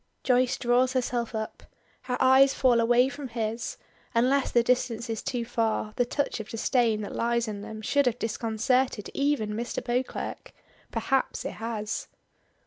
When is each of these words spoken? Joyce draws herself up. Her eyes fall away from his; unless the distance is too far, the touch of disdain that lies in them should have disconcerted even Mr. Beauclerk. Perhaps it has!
Joyce 0.23 0.57
draws 0.57 0.93
herself 0.93 1.35
up. 1.35 1.61
Her 2.01 2.17
eyes 2.19 2.55
fall 2.55 2.79
away 2.79 3.07
from 3.07 3.27
his; 3.27 3.77
unless 4.15 4.49
the 4.49 4.63
distance 4.63 5.11
is 5.11 5.21
too 5.21 5.45
far, 5.45 5.93
the 5.95 6.05
touch 6.05 6.39
of 6.39 6.49
disdain 6.49 7.01
that 7.01 7.13
lies 7.15 7.47
in 7.47 7.61
them 7.61 7.83
should 7.83 8.07
have 8.07 8.17
disconcerted 8.17 9.11
even 9.13 9.51
Mr. 9.51 9.79
Beauclerk. 9.85 10.53
Perhaps 10.89 11.45
it 11.45 11.51
has! 11.61 12.07